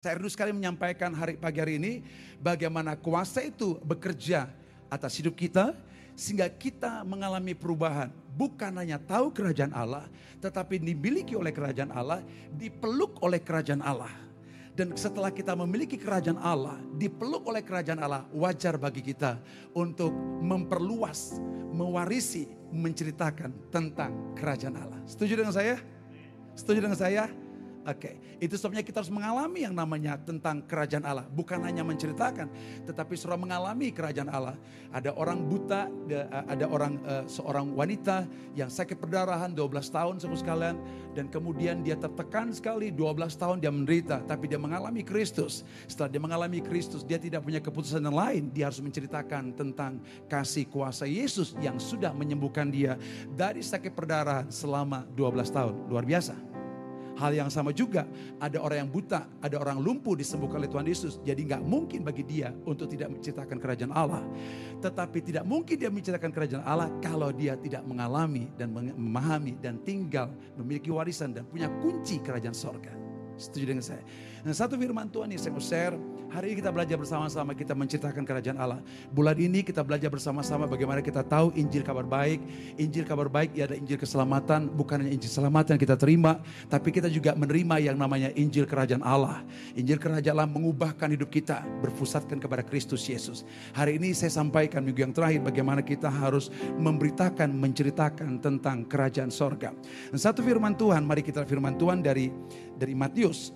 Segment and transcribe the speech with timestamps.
[0.00, 2.00] Saya rindu sekali menyampaikan hari pagi hari ini
[2.40, 4.48] bagaimana kuasa itu bekerja
[4.88, 5.76] atas hidup kita
[6.16, 8.08] sehingga kita mengalami perubahan.
[8.32, 10.08] Bukan hanya tahu kerajaan Allah,
[10.40, 12.24] tetapi dimiliki oleh kerajaan Allah,
[12.56, 14.08] dipeluk oleh kerajaan Allah.
[14.72, 19.36] Dan setelah kita memiliki kerajaan Allah, dipeluk oleh kerajaan Allah, wajar bagi kita
[19.76, 21.36] untuk memperluas,
[21.76, 24.96] mewarisi, menceritakan tentang kerajaan Allah.
[25.04, 25.76] Setuju dengan saya?
[26.56, 27.49] Setuju dengan saya?
[27.88, 31.24] Oke, itu sebabnya kita harus mengalami yang namanya tentang kerajaan Allah.
[31.32, 32.52] Bukan hanya menceritakan,
[32.84, 34.52] tetapi sudah mengalami kerajaan Allah.
[34.92, 35.88] Ada orang buta,
[36.28, 40.76] ada orang uh, seorang wanita yang sakit perdarahan 12 tahun semua sekalian.
[41.16, 44.28] Dan kemudian dia tertekan sekali, 12 tahun dia menderita.
[44.28, 45.64] Tapi dia mengalami Kristus.
[45.88, 48.52] Setelah dia mengalami Kristus, dia tidak punya keputusan yang lain.
[48.52, 53.00] Dia harus menceritakan tentang kasih kuasa Yesus yang sudah menyembuhkan dia
[53.32, 55.74] dari sakit perdarahan selama 12 tahun.
[55.88, 56.49] Luar biasa.
[57.20, 58.08] Hal yang sama juga,
[58.40, 61.20] ada orang yang buta, ada orang lumpuh disembuhkan oleh Tuhan Yesus.
[61.20, 64.24] Jadi nggak mungkin bagi dia untuk tidak menceritakan kerajaan Allah.
[64.80, 70.32] Tetapi tidak mungkin dia menceritakan kerajaan Allah kalau dia tidak mengalami dan memahami dan tinggal
[70.56, 73.09] memiliki warisan dan punya kunci kerajaan sorga.
[73.40, 74.04] Setuju dengan saya?
[74.44, 75.96] Nah satu firman Tuhan yang saya mau share,
[76.28, 78.80] hari ini kita belajar bersama-sama kita menceritakan kerajaan Allah.
[79.08, 82.44] Bulan ini kita belajar bersama-sama bagaimana kita tahu Injil kabar baik.
[82.76, 86.36] Injil kabar baik ya ada Injil keselamatan, bukan hanya Injil keselamatan kita terima,
[86.68, 89.40] tapi kita juga menerima yang namanya Injil kerajaan Allah.
[89.72, 93.48] Injil kerajaan Allah mengubahkan hidup kita, berpusatkan kepada Kristus Yesus.
[93.72, 99.72] Hari ini saya sampaikan minggu yang terakhir bagaimana kita harus memberitakan, menceritakan tentang kerajaan sorga.
[100.12, 102.28] Dan satu firman Tuhan, mari kita firman Tuhan dari
[102.80, 103.52] dari Matius.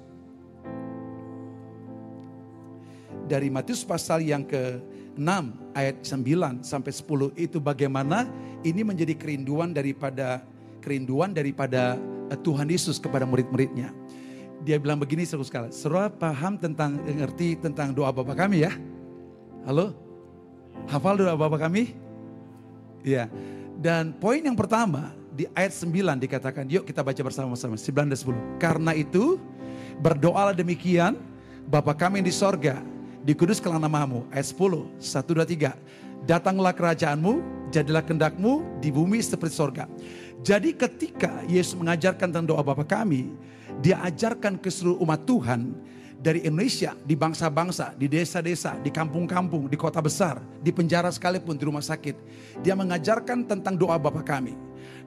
[3.25, 5.25] Dari Matius pasal yang ke-6
[5.73, 8.29] ayat 9 sampai 10 itu bagaimana
[8.61, 10.45] ini menjadi kerinduan daripada
[10.85, 11.97] kerinduan daripada
[12.29, 13.97] eh, Tuhan Yesus kepada murid-muridnya.
[14.61, 15.73] Dia bilang begini seru sekali.
[15.73, 18.73] Seru paham tentang ngerti tentang doa Bapa kami ya?
[19.65, 19.97] Halo?
[20.85, 21.97] Hafal doa Bapa kami?
[23.01, 23.33] Iya.
[23.81, 28.39] Dan poin yang pertama, di ayat 9 dikatakan, yuk kita baca bersama-sama, 9 dan 10.
[28.63, 29.43] Karena itu,
[29.99, 31.19] berdoalah demikian,
[31.67, 32.79] Bapa kami yang di sorga,
[33.27, 34.23] dikuduskanlah namamu.
[34.31, 35.75] Ayat 10, 1, 2, 3.
[36.25, 37.43] Datanglah kerajaanmu,
[37.75, 39.91] jadilah kendakmu di bumi seperti sorga.
[40.45, 43.35] Jadi ketika Yesus mengajarkan tentang doa Bapa kami,
[43.83, 45.75] dia ajarkan ke seluruh umat Tuhan,
[46.25, 51.69] dari Indonesia, di bangsa-bangsa, di desa-desa, di kampung-kampung, di kota besar, di penjara sekalipun, di
[51.69, 52.17] rumah sakit.
[52.65, 54.57] Dia mengajarkan tentang doa Bapa kami.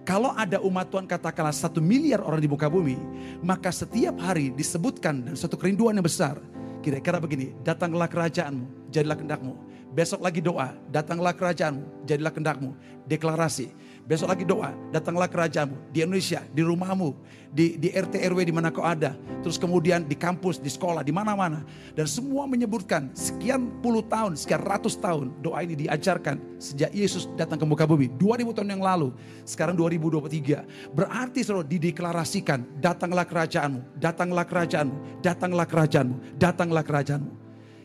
[0.08, 2.96] Kalau ada umat Tuhan katakanlah satu miliar orang di muka bumi,
[3.44, 6.40] maka setiap hari disebutkan dan satu kerinduan yang besar.
[6.80, 9.60] Kira-kira begini, datanglah kerajaanmu, jadilah kendakmu.
[9.92, 12.72] Besok lagi doa, datanglah kerajaanmu, jadilah kendakmu.
[13.04, 13.68] Deklarasi,
[14.08, 17.12] Besok lagi doa, datanglah kerajaanmu di Indonesia, di rumahmu,
[17.52, 19.20] di, di RT RW di mana kau ada.
[19.44, 21.68] Terus kemudian di kampus, di sekolah, di mana-mana.
[21.92, 27.60] Dan semua menyebutkan sekian puluh tahun, sekian ratus tahun doa ini diajarkan sejak Yesus datang
[27.60, 28.08] ke muka bumi.
[28.16, 29.12] 2000 tahun yang lalu,
[29.44, 30.96] sekarang 2023.
[30.96, 37.32] Berarti selalu dideklarasikan, datanglah kerajaanmu, datanglah kerajaanmu, datanglah kerajaanmu, datanglah kerajaanmu.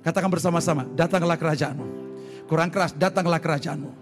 [0.06, 1.86] Katakan bersama-sama, datanglah kerajaanmu.
[2.46, 4.01] Kurang keras, datanglah kerajaanmu.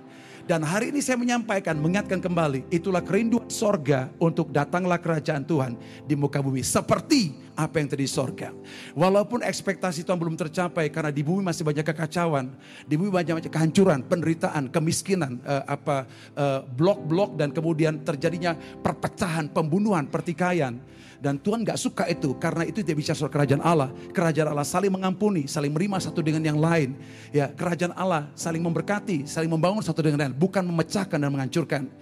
[0.51, 6.19] Dan hari ini saya menyampaikan, mengingatkan kembali, itulah kerinduan sorga untuk datanglah kerajaan Tuhan di
[6.19, 6.67] muka bumi.
[6.67, 8.49] Seperti apa yang terjadi sorga.
[8.97, 12.49] Walaupun ekspektasi Tuhan belum tercapai karena di bumi masih banyak kekacauan,
[12.89, 16.09] di bumi banyak, banyak kehancuran, penderitaan, kemiskinan, uh, apa
[16.41, 20.81] uh, blok-blok dan kemudian terjadinya perpecahan, pembunuhan, pertikaian.
[21.21, 23.93] Dan Tuhan gak suka itu karena itu tidak bisa soal kerajaan Allah.
[23.93, 26.97] Kerajaan Allah saling mengampuni, saling menerima satu dengan yang lain.
[27.29, 31.93] Ya, kerajaan Allah saling memberkati, saling membangun satu dengan yang lain, bukan memecahkan dan menghancurkan.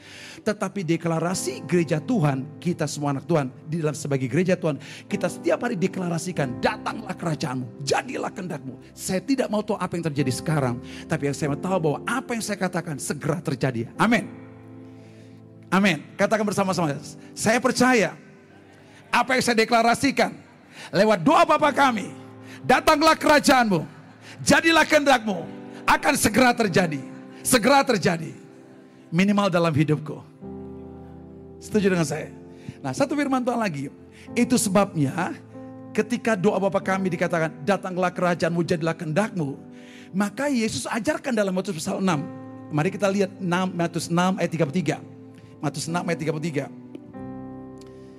[0.48, 5.60] Tetapi deklarasi gereja Tuhan, kita semua anak Tuhan di dalam sebagai gereja Tuhan, kita setiap
[5.60, 8.81] hari deklarasikan, datanglah kerajaanmu, jadilah kendakmu.
[8.97, 12.32] Saya tidak mau tahu apa yang terjadi sekarang, tapi yang saya mau tahu bahwa apa
[12.32, 13.92] yang saya katakan segera terjadi.
[14.00, 14.25] Amin.
[15.69, 16.00] Amin.
[16.16, 16.97] Katakan bersama-sama.
[17.36, 18.16] Saya percaya
[19.12, 20.32] apa yang saya deklarasikan
[20.97, 22.09] lewat doa Bapa kami,
[22.65, 23.84] datanglah kerajaanmu,
[24.41, 25.45] jadilah kehendakmu,
[25.84, 27.04] akan segera terjadi,
[27.45, 28.33] segera terjadi,
[29.09, 30.21] minimal dalam hidupku.
[31.59, 32.31] Setuju dengan saya?
[32.78, 33.91] Nah satu firman Tuhan lagi,
[34.39, 35.34] itu sebabnya
[35.91, 39.59] ketika doa Bapa kami dikatakan, datanglah kerajaanmu, jadilah kehendakmu,
[40.15, 42.07] maka Yesus ajarkan dalam Matius pasal 6.
[42.71, 45.01] Mari kita lihat 6, Matius 6 ayat 33.
[45.59, 46.71] Matius 6 ayat 33.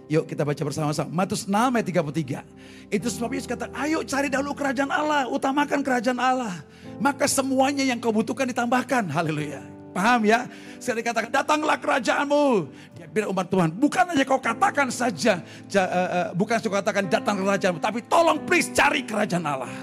[0.10, 1.10] Yuk kita baca bersama-sama.
[1.14, 2.42] Matius 6 ayat 33.
[2.90, 5.30] Itu sebab Yesus kata, ayo cari dahulu kerajaan Allah.
[5.30, 6.66] Utamakan kerajaan Allah.
[6.98, 9.06] Maka semuanya yang kau butuhkan ditambahkan.
[9.06, 9.79] Haleluya.
[9.90, 10.46] Paham ya?
[10.78, 12.70] Saya dikatakan datanglah kerajaanmu.
[12.96, 17.10] Dia bilang umat Tuhan, bukan hanya kau katakan saja, ja, uh, uh, bukan kau katakan
[17.10, 19.74] datang kerajaanmu, tapi tolong please cari kerajaan Allah.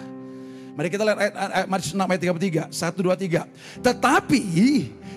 [0.76, 2.20] Mari kita lihat ayat, ayat Matius 6 ayat
[2.68, 3.80] 33, 1, 2, 3.
[3.80, 4.42] Tetapi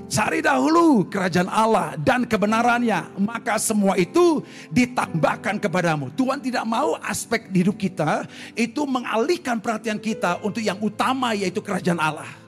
[0.07, 4.39] cari dahulu kerajaan Allah dan kebenarannya, maka semua itu
[4.71, 6.15] ditambahkan kepadamu.
[6.15, 8.23] Tuhan tidak mau aspek hidup kita
[8.55, 12.38] itu mengalihkan perhatian kita untuk yang utama yaitu kerajaan Allah.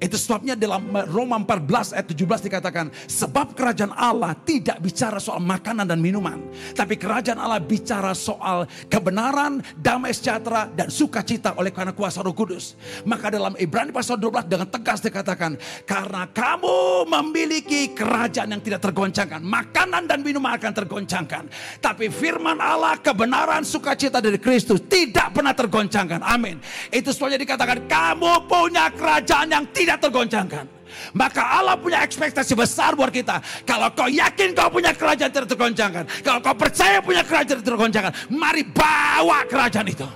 [0.00, 5.86] Itu sebabnya dalam Roma 14 ayat 17 dikatakan, sebab kerajaan Allah tidak bicara soal makanan
[5.86, 6.40] dan minuman,
[6.74, 12.74] tapi kerajaan Allah bicara soal kebenaran, damai sejahtera dan sukacita oleh karena kuasa Roh Kudus.
[13.04, 19.44] Maka dalam Ibrani pasal 12 dengan tegas dikatakan, karena kamu memiliki kerajaan yang tidak tergoncangkan,
[19.44, 21.44] makanan dan minuman akan tergoncangkan,
[21.78, 26.24] tapi firman Allah, kebenaran, sukacita dari Kristus tidak pernah tergoncangkan.
[26.24, 26.58] Amin.
[26.88, 30.64] Itu sebabnya dikatakan kamu punya kerajaan yang tidak tidak tergoncangkan.
[31.12, 33.40] Maka Allah punya ekspektasi besar buat kita.
[33.68, 36.04] Kalau kau yakin kau punya kerajaan tidak tergoncangkan.
[36.24, 38.12] Kalau kau percaya punya kerajaan tidak tergoncangkan.
[38.32, 40.06] Mari bawa kerajaan itu.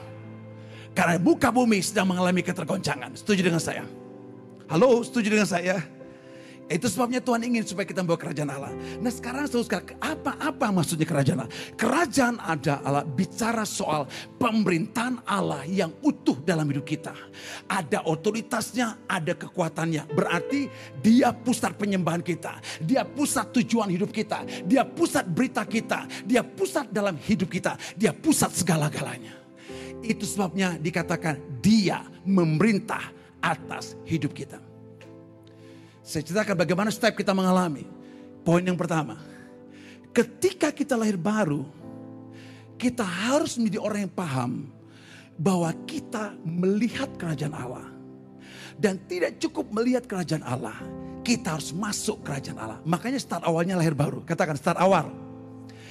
[0.96, 3.14] Karena muka bumi sedang mengalami ketergoncangan.
[3.14, 3.86] Setuju dengan saya?
[4.66, 5.97] Halo, setuju dengan saya?
[6.68, 8.72] Itu sebabnya Tuhan ingin supaya kita membawa kerajaan Allah.
[9.00, 11.54] Nah sekarang sekarang apa-apa maksudnya kerajaan Allah?
[11.80, 14.04] Kerajaan ada Allah bicara soal
[14.36, 17.16] pemerintahan Allah yang utuh dalam hidup kita.
[17.72, 20.12] Ada otoritasnya, ada kekuatannya.
[20.12, 20.68] Berarti
[21.00, 22.60] dia pusat penyembahan kita.
[22.84, 24.44] Dia pusat tujuan hidup kita.
[24.68, 26.04] Dia pusat berita kita.
[26.28, 27.80] Dia pusat dalam hidup kita.
[27.96, 29.32] Dia pusat segala-galanya.
[30.04, 33.10] Itu sebabnya dikatakan dia memerintah
[33.40, 34.60] atas hidup kita.
[36.08, 37.84] Saya ceritakan bagaimana step kita mengalami.
[38.40, 39.20] Poin yang pertama,
[40.16, 41.68] ketika kita lahir baru,
[42.80, 44.72] kita harus menjadi orang yang paham
[45.36, 47.92] bahwa kita melihat kerajaan Allah.
[48.80, 50.80] Dan tidak cukup melihat kerajaan Allah,
[51.20, 52.80] kita harus masuk kerajaan Allah.
[52.88, 54.24] Makanya start awalnya lahir baru.
[54.24, 55.12] Katakan start awal.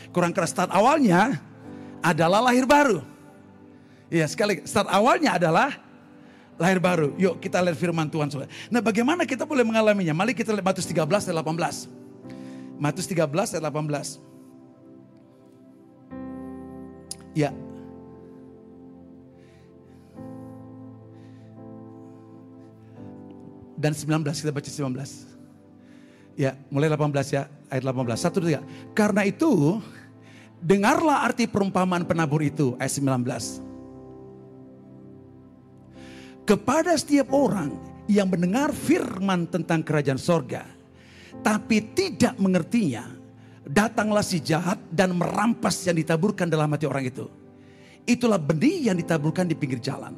[0.09, 1.37] Kurang keras start awalnya
[2.01, 3.05] adalah lahir baru.
[4.09, 5.77] Ya sekali start awalnya adalah
[6.57, 7.13] lahir baru.
[7.15, 8.27] Yuk kita lihat firman Tuhan.
[8.74, 10.12] Nah bagaimana kita boleh mengalaminya?
[10.12, 12.81] Mari kita lihat Matius 13 ayat 18.
[12.81, 14.19] Matius 13 ayat 18.
[17.38, 17.54] Ya.
[23.77, 25.30] Dan 19, kita baca 19.
[26.33, 28.18] Ya, mulai 18 ya, ayat 18.
[28.18, 28.65] Satu, tiga.
[28.98, 29.77] Karena itu,
[30.57, 33.66] dengarlah arti perumpamaan penabur itu, ayat 19
[36.47, 37.75] kepada setiap orang
[38.07, 40.63] yang mendengar firman tentang kerajaan sorga,
[41.44, 43.03] tapi tidak mengertinya,
[43.67, 47.27] datanglah si jahat dan merampas yang ditaburkan dalam hati orang itu.
[48.07, 50.15] Itulah benih yang ditaburkan di pinggir jalan.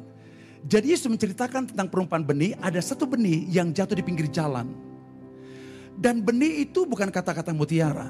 [0.62, 4.70] Jadi Yesus menceritakan tentang perumpamaan benih, ada satu benih yang jatuh di pinggir jalan.
[5.98, 8.06] Dan benih itu bukan kata-kata mutiara.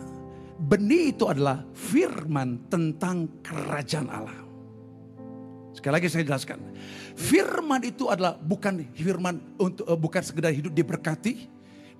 [0.60, 4.49] Benih itu adalah firman tentang kerajaan Allah.
[5.70, 6.58] Sekali lagi saya jelaskan.
[7.14, 11.46] Firman itu adalah bukan firman untuk uh, bukan sekedar hidup diberkati,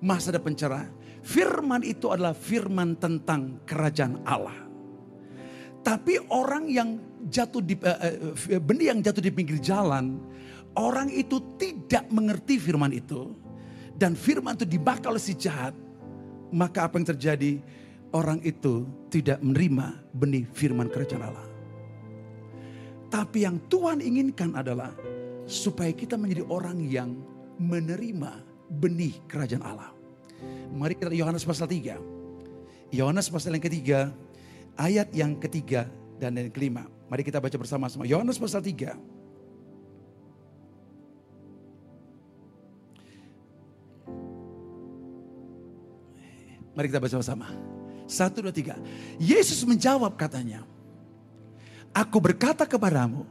[0.03, 0.87] masa depan cerah.
[1.23, 4.57] Firman itu adalah firman tentang kerajaan Allah.
[5.81, 6.99] Tapi orang yang
[7.31, 10.19] jatuh di uh, uh, benih yang jatuh di pinggir jalan,
[10.75, 13.33] orang itu tidak mengerti firman itu
[14.01, 15.77] dan firman itu dibakar oleh si jahat,
[16.49, 17.61] maka apa yang terjadi?
[18.11, 21.50] Orang itu tidak menerima benih firman kerajaan Allah.
[23.11, 24.95] Tapi yang Tuhan inginkan adalah
[25.43, 27.19] supaya kita menjadi orang yang
[27.59, 28.39] menerima
[28.71, 29.91] benih kerajaan Allah.
[30.71, 31.99] Mari kita Yohanes pasal 3.
[32.95, 33.99] Yohanes pasal yang ketiga,
[34.79, 35.91] ayat yang ketiga
[36.23, 36.87] dan yang kelima.
[37.11, 38.07] Mari kita baca bersama-sama.
[38.07, 38.95] Yohanes pasal 3.
[46.71, 47.47] Mari kita baca bersama.
[48.07, 48.75] Satu, dua, tiga.
[49.19, 50.63] Yesus menjawab katanya.
[51.91, 53.27] Aku berkata kepadamu,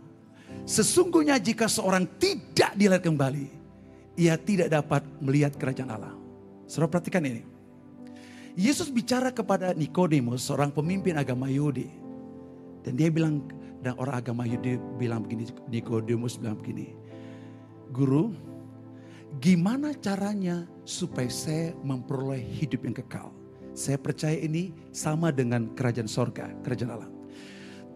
[0.69, 3.49] sesungguhnya jika seorang tidak dilihat kembali,
[4.21, 6.13] ia tidak dapat melihat kerajaan Allah.
[6.69, 7.43] Saudara perhatikan ini.
[8.53, 11.89] Yesus bicara kepada Nikodemus, seorang pemimpin agama Yahudi.
[12.85, 13.41] Dan dia bilang,
[13.81, 16.93] dan orang agama Yahudi bilang begini, Nikodemus bilang begini.
[17.97, 18.37] Guru,
[19.41, 23.33] gimana caranya supaya saya memperoleh hidup yang kekal?
[23.73, 27.20] Saya percaya ini sama dengan kerajaan sorga, kerajaan Allah.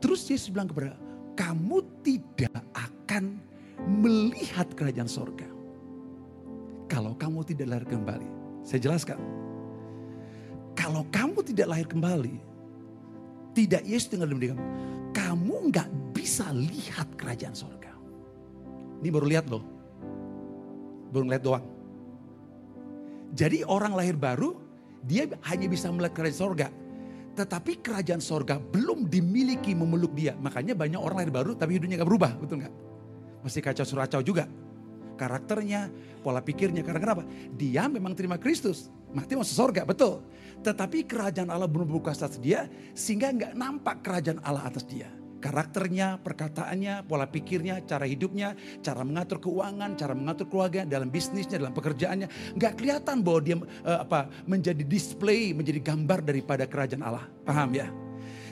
[0.04, 1.00] Terus Yesus bilang kepada
[1.32, 3.40] kamu tidak akan
[4.04, 5.49] melihat kerajaan sorga.
[6.92, 8.28] Kalau kamu tidak lahir kembali.
[8.61, 9.16] Saya jelaskan.
[10.76, 12.37] Kalau kamu tidak lahir kembali.
[13.56, 14.66] Tidak Yesus tinggal dalam diri kamu.
[15.16, 17.96] Kamu nggak bisa lihat kerajaan sorga.
[19.00, 19.64] Ini baru lihat loh.
[21.16, 21.64] Baru lihat doang.
[23.32, 24.52] Jadi orang lahir baru,
[25.00, 26.68] dia hanya bisa melihat kerajaan sorga.
[27.34, 30.38] Tetapi kerajaan sorga belum dimiliki memeluk dia.
[30.38, 32.74] Makanya banyak orang lahir baru tapi hidupnya gak berubah, betul gak?
[33.42, 34.46] Masih kacau suracau juga.
[35.14, 35.90] Karakternya,
[36.22, 36.82] pola pikirnya.
[36.82, 37.22] Karena kenapa?
[37.54, 38.90] Dia memang terima Kristus.
[39.14, 40.22] Mati masuk sorga, betul.
[40.62, 45.06] Tetapi kerajaan Allah belum buka atas dia sehingga nggak nampak kerajaan Allah atas dia
[45.44, 51.76] karakternya, perkataannya, pola pikirnya, cara hidupnya, cara mengatur keuangan, cara mengatur keluarga, dalam bisnisnya, dalam
[51.76, 57.28] pekerjaannya, nggak kelihatan bahwa dia uh, apa menjadi display, menjadi gambar daripada kerajaan Allah.
[57.44, 57.92] Paham ya?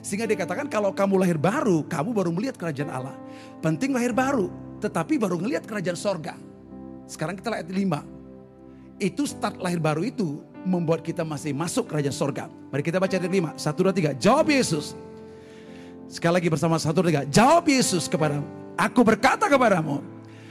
[0.05, 3.17] Sehingga dikatakan kalau kamu lahir baru, kamu baru melihat kerajaan Allah.
[3.65, 4.53] Penting lahir baru,
[4.85, 6.37] tetapi baru melihat kerajaan sorga.
[7.09, 8.05] Sekarang kita lihat lima.
[9.01, 12.53] Itu start lahir baru itu membuat kita masih masuk kerajaan sorga.
[12.69, 13.57] Mari kita baca dari lima.
[13.57, 14.13] Satu, dua, tiga.
[14.13, 14.93] Jawab Yesus.
[16.13, 17.25] Sekali lagi bersama satu tiga.
[17.25, 18.45] Jawab Yesus kepada
[18.77, 20.05] Aku berkata kepadamu.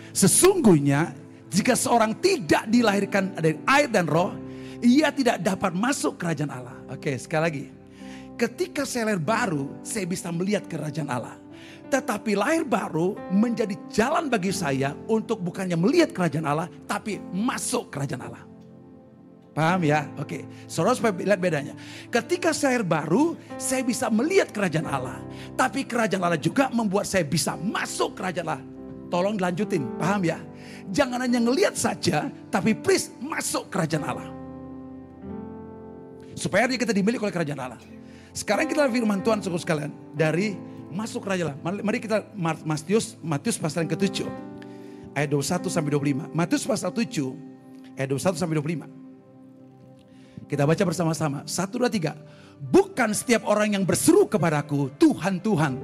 [0.10, 1.14] Sesungguhnya
[1.54, 4.34] jika seorang tidak dilahirkan dari air dan roh.
[4.82, 6.74] Ia tidak dapat masuk kerajaan Allah.
[6.90, 7.66] Oke sekali lagi.
[8.34, 9.70] Ketika saya lahir baru.
[9.86, 11.38] Saya bisa melihat kerajaan Allah.
[11.94, 18.32] Tetapi lahir baru menjadi jalan bagi saya untuk bukannya melihat kerajaan Allah, tapi masuk kerajaan
[18.32, 18.51] Allah.
[19.52, 20.08] Paham ya?
[20.16, 20.48] Oke.
[20.64, 21.76] Saudara supaya lihat bedanya.
[22.08, 25.20] Ketika saya baru, saya bisa melihat kerajaan Allah.
[25.60, 28.64] Tapi kerajaan Allah juga membuat saya bisa masuk kerajaan Allah.
[29.12, 30.40] Tolong lanjutin, paham ya?
[30.88, 34.32] Jangan hanya ngelihat saja, tapi please masuk kerajaan Allah.
[36.32, 37.82] Supaya kita dimiliki oleh kerajaan Allah.
[38.32, 39.92] Sekarang kita firman Tuhan suku sekalian.
[40.16, 40.56] Dari
[40.96, 41.84] masuk kerajaan Allah.
[41.84, 44.24] Mari kita Matius, Matius pasal yang ke-7.
[45.12, 46.32] Ayat 21 sampai 25.
[46.32, 47.36] Matius pasal 7
[48.00, 49.01] ayat 21 sampai 25.
[50.52, 51.48] Kita baca bersama-sama.
[51.48, 52.12] Satu, dua, tiga.
[52.60, 55.80] Bukan setiap orang yang berseru kepadaku, Tuhan, Tuhan,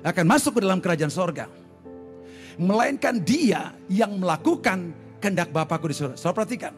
[0.00, 1.52] akan masuk ke dalam kerajaan sorga.
[2.56, 6.16] Melainkan dia yang melakukan kehendak Bapakku di surga.
[6.16, 6.72] Saudara perhatikan.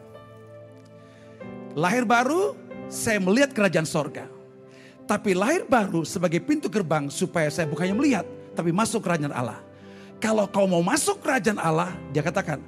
[1.79, 2.59] Lahir baru,
[2.91, 4.27] saya melihat kerajaan sorga.
[5.07, 9.63] Tapi lahir baru sebagai pintu gerbang supaya saya bukannya melihat, tapi masuk kerajaan Allah.
[10.19, 12.59] Kalau kau mau masuk kerajaan Allah, dia katakan,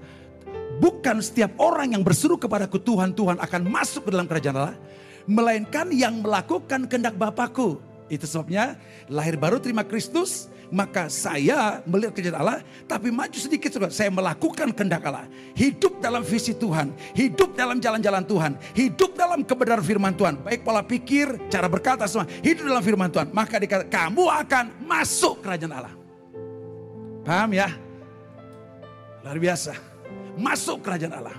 [0.82, 4.78] Bukan setiap orang yang berseru kepadaku Tuhan, Tuhan akan masuk ke dalam kerajaan Allah.
[5.30, 7.78] Melainkan yang melakukan kehendak Bapakku.
[8.10, 10.50] Itu sebabnya lahir baru terima Kristus.
[10.74, 12.60] Maka saya melihat kerajaan Allah.
[12.90, 13.94] Tapi maju sedikit saudara.
[13.94, 15.30] Saya melakukan kehendak Allah.
[15.54, 16.98] Hidup dalam visi Tuhan.
[17.14, 18.58] Hidup dalam jalan-jalan Tuhan.
[18.74, 20.42] Hidup dalam kebenaran firman Tuhan.
[20.42, 22.26] Baik pola pikir, cara berkata semua.
[22.42, 23.30] Hidup dalam firman Tuhan.
[23.30, 25.94] Maka dikata kamu akan masuk kerajaan Allah.
[27.22, 27.70] Paham ya?
[29.22, 29.91] Luar biasa
[30.38, 31.36] masuk kerajaan Allah.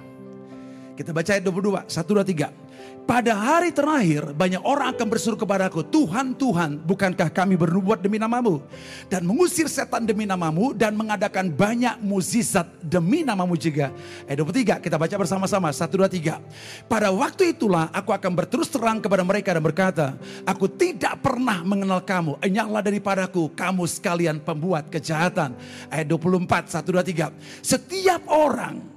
[0.92, 2.52] Kita baca ayat 22, 1, 2, 3.
[3.02, 8.62] Pada hari terakhir banyak orang akan bersuruh kepadaku, Tuhan, Tuhan, bukankah kami bernubuat demi namamu?
[9.10, 13.90] Dan mengusir setan demi namamu dan mengadakan banyak muzizat demi namamu juga.
[14.30, 14.38] Ayat
[14.78, 16.86] 23 kita baca bersama-sama, 1, 2, 3.
[16.86, 20.06] Pada waktu itulah aku akan berterus terang kepada mereka dan berkata,
[20.46, 25.58] aku tidak pernah mengenal kamu, enyahlah daripadaku, kamu sekalian pembuat kejahatan.
[25.90, 27.34] Ayat 24, 1, 2, 3.
[27.66, 28.91] Setiap orang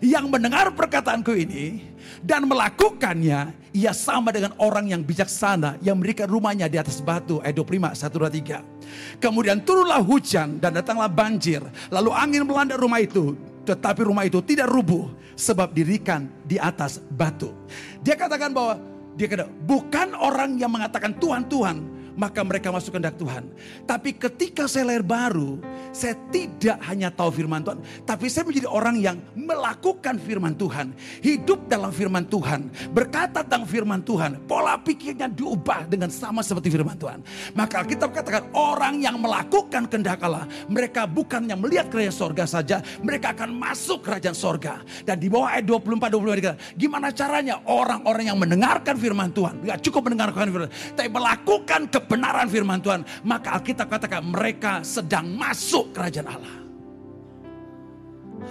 [0.00, 1.82] yang mendengar perkataanku ini,
[2.22, 7.40] dan melakukannya, ia sama dengan orang yang bijaksana yang memberikan rumahnya di atas batu.
[7.40, 9.22] Ayat 25, 1, 2, 3.
[9.22, 11.64] Kemudian turunlah hujan dan datanglah banjir.
[11.88, 13.34] Lalu angin melanda rumah itu.
[13.62, 15.06] Tetapi rumah itu tidak rubuh
[15.38, 17.54] sebab dirikan di atas batu.
[18.02, 18.74] Dia katakan bahwa
[19.14, 21.76] dia kata, bukan orang yang mengatakan Tuhan, Tuhan
[22.14, 23.48] maka mereka masuk kehendak Tuhan.
[23.88, 25.58] Tapi ketika saya lahir baru,
[25.92, 30.92] saya tidak hanya tahu firman Tuhan, tapi saya menjadi orang yang melakukan firman Tuhan,
[31.24, 36.96] hidup dalam firman Tuhan, berkata tentang firman Tuhan, pola pikirnya diubah dengan sama seperti firman
[36.96, 37.24] Tuhan.
[37.56, 42.84] Maka kita katakan orang yang melakukan kehendak Allah, mereka bukan yang melihat kerajaan sorga saja,
[43.00, 44.84] mereka akan masuk kerajaan sorga.
[45.04, 50.10] Dan di bawah ayat 24 25 gimana caranya orang-orang yang mendengarkan firman Tuhan, nggak cukup
[50.10, 56.28] mendengarkan firman, tapi melakukan ke kebenaran firman Tuhan, maka Alkitab katakan mereka sedang masuk kerajaan
[56.28, 56.56] Allah.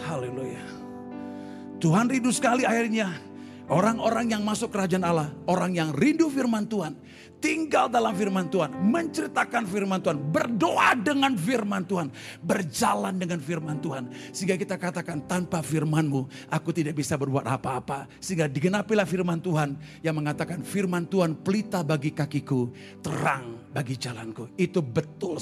[0.07, 0.63] Haleluya.
[1.81, 3.11] Tuhan rindu sekali akhirnya
[3.67, 6.95] orang-orang yang masuk kerajaan Allah, orang yang rindu firman Tuhan,
[7.41, 14.13] tinggal dalam firman Tuhan, menceritakan firman Tuhan, berdoa dengan firman Tuhan, berjalan dengan firman Tuhan.
[14.31, 18.05] Sehingga kita katakan tanpa firmanmu aku tidak bisa berbuat apa-apa.
[18.21, 22.69] Sehingga digenapilah firman Tuhan yang mengatakan firman Tuhan pelita bagi kakiku,
[23.01, 24.51] terang bagi jalanku.
[24.59, 25.39] Itu betul.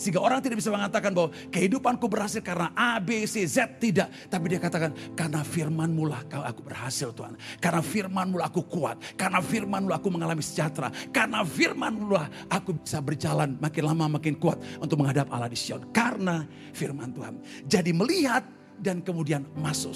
[0.00, 3.78] Sehingga orang tidak bisa mengatakan bahwa kehidupanku berhasil karena A, B, C, Z.
[3.78, 4.32] Tidak.
[4.32, 7.36] Tapi dia katakan karena firmanmu lah aku berhasil Tuhan.
[7.60, 8.96] Karena firmanmu lah aku kuat.
[9.14, 10.88] Karena firmanmu lah aku mengalami sejahtera.
[11.12, 15.84] Karena firman Allah aku bisa berjalan makin lama makin kuat untuk menghadap Allah di Sion.
[15.92, 17.38] Karena firman Tuhan.
[17.68, 18.42] Jadi melihat
[18.80, 19.92] dan kemudian masuk.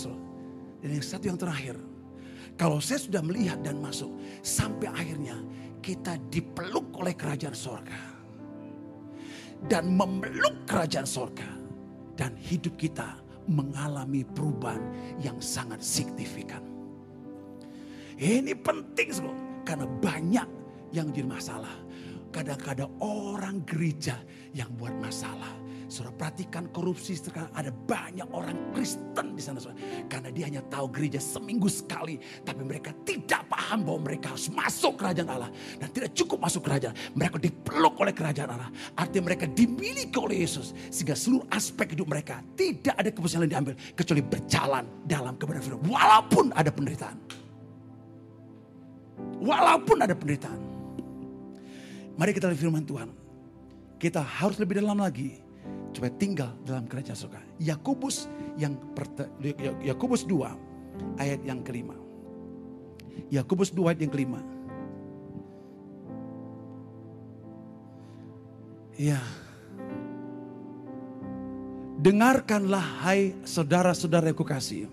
[0.81, 1.77] Dan yang satu yang terakhir.
[2.57, 4.13] Kalau saya sudah melihat dan masuk,
[4.45, 5.33] sampai akhirnya
[5.81, 8.01] kita dipeluk oleh kerajaan sorga.
[9.61, 11.49] Dan memeluk kerajaan sorga.
[12.17, 14.81] Dan hidup kita mengalami perubahan
[15.21, 16.65] yang sangat signifikan.
[18.17, 19.37] Ini penting sekali.
[19.65, 20.49] Karena banyak
[20.97, 21.77] yang jadi masalah.
[22.33, 24.17] Kadang-kadang orang gereja
[24.57, 25.60] yang buat masalah
[25.91, 29.83] Saudara perhatikan korupsi sekarang ada banyak orang Kristen di sana saudara.
[30.07, 32.23] Karena dia hanya tahu gereja seminggu sekali.
[32.47, 35.51] Tapi mereka tidak paham bahwa mereka harus masuk kerajaan Allah.
[35.83, 36.95] Dan tidak cukup masuk kerajaan.
[37.19, 38.71] Mereka dipeluk oleh kerajaan Allah.
[38.95, 40.79] Artinya mereka dimiliki oleh Yesus.
[40.95, 43.75] Sehingga seluruh aspek hidup mereka tidak ada keputusan yang diambil.
[43.99, 45.83] Kecuali berjalan dalam kebenaran firman.
[45.91, 47.19] Walaupun ada penderitaan.
[49.43, 50.61] Walaupun ada penderitaan.
[52.15, 53.11] Mari kita lihat firman Tuhan.
[53.99, 55.50] Kita harus lebih dalam lagi
[55.91, 57.41] supaya tinggal dalam kerajaan surga.
[57.59, 58.79] Yakobus yang
[59.83, 61.97] Yakobus 2 ayat yang kelima.
[63.31, 64.41] Yakobus 2 ayat yang kelima.
[69.01, 69.21] Ya.
[72.01, 74.89] Dengarkanlah hai saudara-saudara yang kukasih.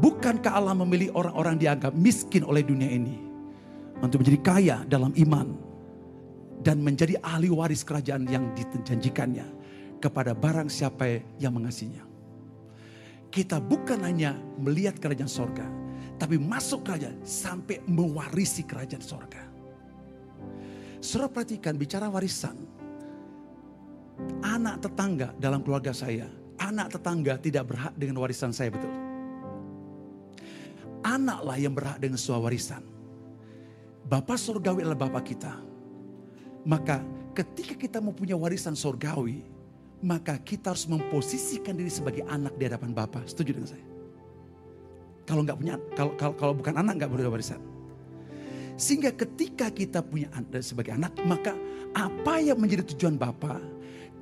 [0.00, 3.20] Bukankah Allah memilih orang-orang dianggap miskin oleh dunia ini
[4.00, 5.69] untuk menjadi kaya dalam iman
[6.60, 9.48] dan menjadi ahli waris kerajaan yang dijanjikannya
[10.00, 12.04] kepada barang siapa yang mengasihinya.
[13.30, 15.64] Kita bukan hanya melihat kerajaan sorga,
[16.20, 19.42] tapi masuk kerajaan sampai mewarisi kerajaan sorga.
[21.00, 22.58] Saudara perhatikan bicara warisan.
[24.44, 26.28] Anak tetangga dalam keluarga saya,
[26.60, 28.92] anak tetangga tidak berhak dengan warisan saya betul.
[31.00, 32.84] Anaklah yang berhak dengan sebuah warisan.
[34.04, 35.69] Bapak surgawi adalah Bapak kita
[36.64, 37.00] maka
[37.32, 39.44] ketika kita mempunyai warisan sorgawi,
[40.00, 43.20] maka kita harus memposisikan diri sebagai anak di hadapan Bapa.
[43.28, 43.86] Setuju dengan saya?
[45.28, 47.60] Kalau nggak punya, kalau, kalau, kalau bukan anak nggak boleh warisan.
[48.80, 51.52] Sehingga ketika kita punya anda sebagai anak, maka
[51.92, 53.60] apa yang menjadi tujuan Bapa,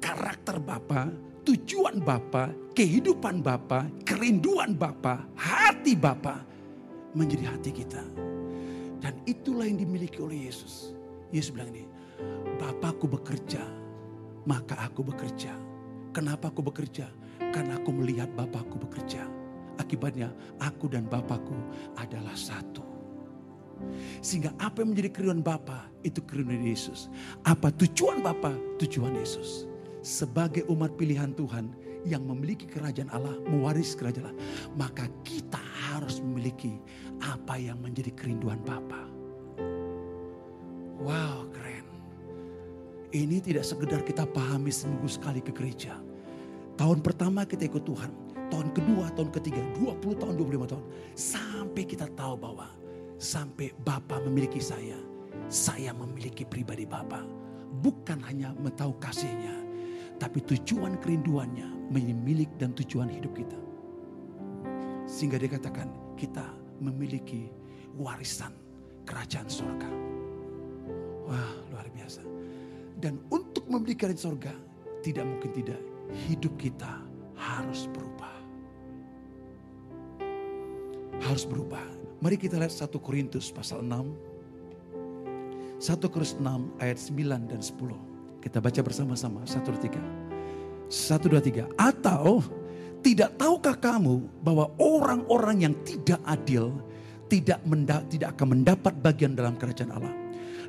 [0.03, 1.09] karakter Bapa,
[1.47, 6.43] tujuan Bapa, kehidupan Bapa, kerinduan Bapa, hati Bapa
[7.17, 8.03] menjadi hati kita.
[8.99, 10.93] Dan itulah yang dimiliki oleh Yesus.
[11.33, 11.88] Yesus bilang ini,
[12.59, 13.63] Bapakku bekerja,
[14.45, 15.55] maka aku bekerja.
[16.11, 17.07] Kenapa aku bekerja?
[17.55, 19.29] Karena aku melihat Bapakku bekerja.
[19.79, 21.55] Akibatnya aku dan Bapakku
[21.95, 22.83] adalah satu.
[24.19, 27.07] Sehingga apa yang menjadi kerinduan Bapa itu kerinduan Yesus.
[27.47, 28.51] Apa tujuan Bapa?
[28.83, 29.71] Tujuan Yesus.
[30.03, 31.71] Sebagai umat pilihan Tuhan
[32.07, 34.41] yang memiliki kerajaan Allah, mewaris kerajaan Allah.
[34.75, 36.79] Maka kita harus memiliki
[37.23, 39.07] apa yang menjadi kerinduan Bapa.
[40.99, 41.48] Wow.
[43.09, 45.97] Ini tidak sekedar kita pahami seminggu sekali ke gereja.
[46.77, 48.13] Tahun pertama kita ikut Tuhan.
[48.49, 50.85] Tahun kedua, tahun ketiga, 20 tahun, 25 tahun.
[51.17, 52.69] Sampai kita tahu bahwa
[53.17, 54.97] sampai Bapa memiliki saya.
[55.49, 57.25] Saya memiliki pribadi Bapa.
[57.81, 59.57] Bukan hanya mentahu kasihnya.
[60.21, 63.57] Tapi tujuan kerinduannya menjadi dan tujuan hidup kita.
[65.09, 65.89] Sehingga dikatakan
[66.21, 66.45] kita
[66.85, 67.49] memiliki
[67.97, 68.53] warisan
[69.09, 69.89] kerajaan surga.
[71.25, 72.38] Wah luar biasa.
[72.99, 74.51] Dan untuk membeli kerajaan sorga,
[75.07, 75.79] tidak mungkin tidak.
[76.27, 76.99] Hidup kita
[77.39, 78.35] harus berubah.
[81.23, 81.87] Harus berubah.
[82.19, 85.79] Mari kita lihat 1 Korintus pasal 6.
[85.79, 88.43] 1 Korintus 6 ayat 9 dan 10.
[88.43, 89.47] Kita baca bersama-sama.
[89.47, 90.03] 1, 2, 3.
[90.91, 91.71] 1, 2, 3.
[91.79, 92.43] Atau
[92.99, 96.75] tidak tahukah kamu bahwa orang-orang yang tidak adil
[97.31, 97.63] tidak,
[98.11, 100.11] tidak akan mendapat bagian dalam kerajaan Allah.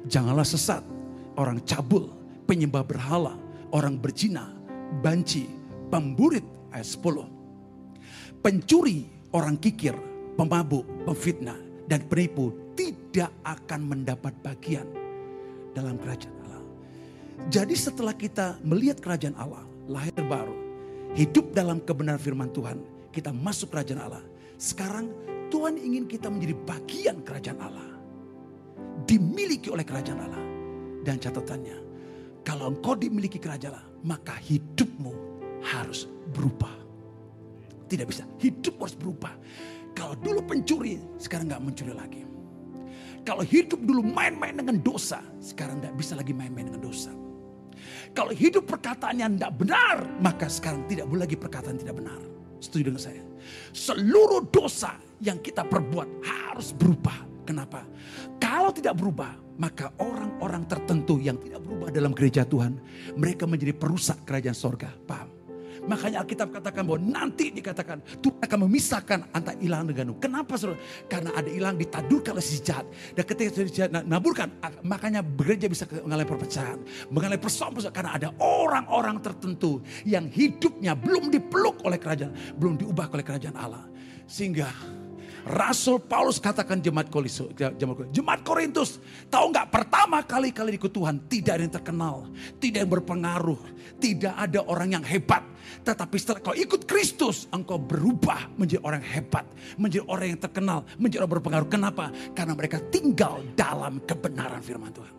[0.06, 0.84] Janganlah sesat,
[1.40, 2.12] orang cabul,
[2.50, 3.38] penyembah berhala,
[3.70, 4.50] orang berzina,
[5.06, 5.46] banci,
[5.94, 6.42] pemburit
[6.74, 8.42] ayat 10.
[8.42, 9.94] Pencuri, orang kikir,
[10.34, 14.90] pemabuk, pemfitnah, dan penipu tidak akan mendapat bagian
[15.78, 16.64] dalam kerajaan Allah.
[17.54, 20.58] Jadi setelah kita melihat kerajaan Allah, lahir baru,
[21.14, 22.82] hidup dalam kebenaran firman Tuhan,
[23.14, 24.26] kita masuk kerajaan Allah.
[24.58, 25.14] Sekarang
[25.54, 27.90] Tuhan ingin kita menjadi bagian kerajaan Allah.
[29.06, 30.44] Dimiliki oleh kerajaan Allah.
[31.00, 31.89] Dan catatannya,
[32.44, 35.12] kalau engkau dimiliki kerajaan, maka hidupmu
[35.64, 36.72] harus berubah.
[37.90, 39.34] Tidak bisa, hidup harus berubah.
[39.98, 42.24] Kalau dulu pencuri, sekarang nggak mencuri lagi.
[43.28, 47.12] Kalau hidup dulu main-main dengan dosa, sekarang nggak bisa lagi main-main dengan dosa.
[48.16, 52.20] Kalau hidup perkataan yang tidak benar, maka sekarang tidak boleh lagi perkataan tidak benar.
[52.60, 53.24] Setuju dengan saya?
[53.72, 57.46] Seluruh dosa yang kita perbuat harus berubah.
[57.48, 57.82] Kenapa?
[58.38, 62.80] Kalau tidak berubah, maka orang-orang tertentu yang tidak berubah dalam gereja Tuhan,
[63.20, 64.90] mereka menjadi perusak kerajaan sorga.
[65.04, 65.40] Paham?
[65.90, 70.20] Makanya Alkitab katakan bahwa nanti dikatakan Tuhan akan memisahkan antara ilang dengan Nuh.
[70.20, 70.78] Kenapa saudara?
[71.08, 72.86] Karena ada ilang ditadurkan oleh si jahat.
[73.16, 76.78] Dan ketika si jahat naburkan, makanya gereja bisa mengalami perpecahan.
[77.10, 82.36] Mengalami persoalan karena ada orang-orang tertentu yang hidupnya belum dipeluk oleh kerajaan.
[82.60, 83.88] Belum diubah oleh kerajaan Allah.
[84.30, 84.70] Sehingga
[85.50, 87.50] Rasul Paulus katakan jemaat Korintus,
[88.14, 89.02] jemaat Korintus,
[89.34, 92.16] tahu nggak pertama kali kali ikut Tuhan tidak ada yang terkenal,
[92.62, 93.58] tidak yang berpengaruh,
[93.98, 95.42] tidak ada orang yang hebat.
[95.82, 99.50] Tetapi setelah kau ikut Kristus, engkau berubah menjadi orang hebat,
[99.82, 101.70] menjadi orang yang terkenal, menjadi orang berpengaruh.
[101.70, 102.14] Kenapa?
[102.38, 105.14] Karena mereka tinggal dalam kebenaran firman Tuhan.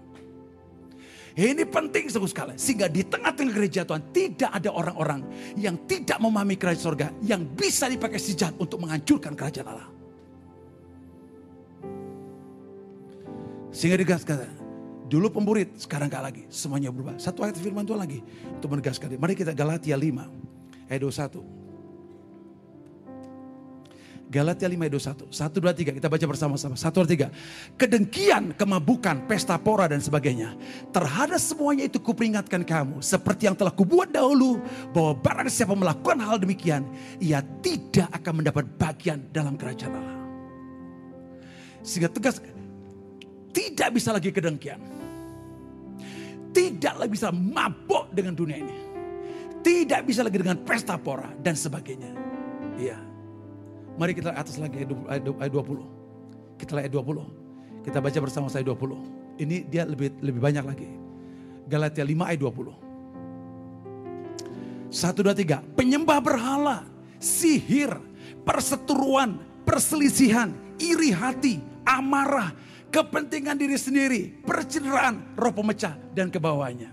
[1.35, 2.55] Ini penting sekali.
[2.59, 5.27] Sehingga di tengah-tengah gereja Tuhan tidak ada orang-orang
[5.59, 7.07] yang tidak memahami kerajaan surga.
[7.23, 10.00] Yang bisa dipakai si jahat untuk menghancurkan kerajaan Allah.
[13.71, 14.47] Sehingga digaskan.
[15.11, 16.47] Dulu pemburit, sekarang gak lagi.
[16.47, 17.19] Semuanya berubah.
[17.19, 18.23] Satu ayat firman Tuhan lagi.
[18.47, 19.19] Untuk menegaskan.
[19.19, 20.87] Mari kita Galatia 5.
[20.87, 21.43] Ayat 21.
[24.31, 25.35] Galatia 5 ayat 21.
[25.35, 25.99] 1, 2, 3.
[25.99, 26.79] Kita baca bersama-sama.
[26.79, 27.27] 1, 2, 3.
[27.75, 30.55] Kedengkian, kemabukan, pesta pora dan sebagainya.
[30.95, 33.03] Terhadap semuanya itu kuperingatkan kamu.
[33.03, 34.63] Seperti yang telah kubuat dahulu.
[34.95, 36.87] Bahwa barang siapa melakukan hal demikian.
[37.19, 40.19] Ia tidak akan mendapat bagian dalam kerajaan Allah.
[41.83, 42.39] Sehingga tegas
[43.51, 44.81] tidak bisa lagi kedengkian.
[46.51, 48.77] Tidak lagi bisa mabok dengan dunia ini.
[49.61, 52.11] Tidak bisa lagi dengan pesta pora dan sebagainya.
[52.81, 52.99] Iya.
[54.01, 56.59] Mari kita atas lagi ayat 20.
[56.59, 57.87] Kita lihat ayat 20.
[57.87, 59.41] Kita baca bersama saya 20.
[59.41, 60.89] Ini dia lebih lebih banyak lagi.
[61.71, 64.91] Galatia 5 ayat 20.
[64.91, 65.63] 1, 2, 3.
[65.79, 66.83] Penyembah berhala,
[67.23, 67.95] sihir,
[68.43, 70.51] perseteruan, perselisihan,
[70.83, 72.51] iri hati, amarah,
[72.90, 76.90] kepentingan diri sendiri, perceraian, roh pemecah dan ke bawahnya.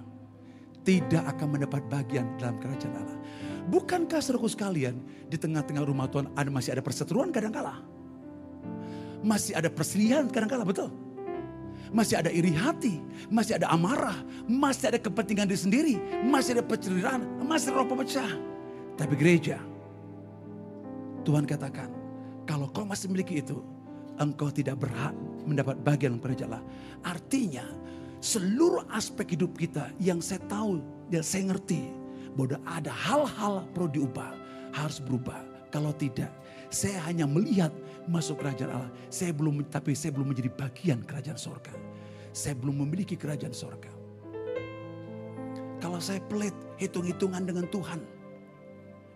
[0.86, 3.19] Tidak akan mendapat bagian dalam kerajaan Allah.
[3.67, 7.83] Bukankah seruku sekalian di tengah-tengah rumah Tuhan ada masih ada perseteruan kadang-kala?
[9.19, 10.88] Masih ada perselisihan kadang-kala betul?
[11.91, 14.15] Masih ada iri hati, masih ada amarah,
[14.47, 18.31] masih ada kepentingan diri sendiri, masih ada perceraian, masih roh pemecah.
[18.95, 19.60] Tapi gereja,
[21.27, 21.91] Tuhan katakan,
[22.47, 23.60] kalau kau masih memiliki itu,
[24.15, 25.12] engkau tidak berhak
[25.47, 26.65] mendapat bagian kerajaan Allah.
[27.07, 27.65] Artinya
[28.19, 31.88] seluruh aspek hidup kita yang saya tahu dan saya ngerti
[32.36, 34.31] bahwa ada hal-hal perlu diubah,
[34.75, 35.41] harus berubah.
[35.73, 36.31] Kalau tidak,
[36.69, 37.71] saya hanya melihat
[38.07, 38.91] masuk kerajaan Allah.
[39.12, 41.73] Saya belum tapi saya belum menjadi bagian kerajaan sorga.
[42.36, 43.89] Saya belum memiliki kerajaan sorga.
[45.77, 48.01] Kalau saya pelit hitung-hitungan dengan Tuhan.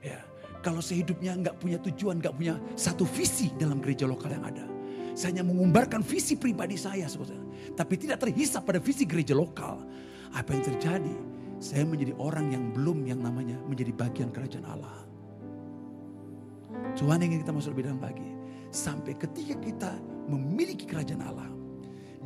[0.01, 0.21] Ya,
[0.65, 4.65] kalau saya hidupnya nggak punya tujuan, nggak punya satu visi dalam gereja lokal yang ada.
[5.13, 7.41] Saya hanya mengumbarkan visi pribadi saya, saudara.
[7.75, 9.79] Tapi tidak terhisap pada visi gereja lokal.
[10.31, 11.15] Apa yang terjadi?
[11.61, 15.05] Saya menjadi orang yang belum yang namanya menjadi bagian kerajaan Allah.
[16.97, 18.29] Tuhan ingin kita masuk lebih dalam lagi.
[18.71, 19.91] Sampai ketika kita
[20.31, 21.49] memiliki kerajaan Allah.